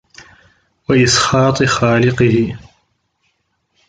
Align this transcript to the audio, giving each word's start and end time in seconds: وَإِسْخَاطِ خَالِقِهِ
وَإِسْخَاطِ 0.89 1.63
خَالِقِهِ 1.63 2.55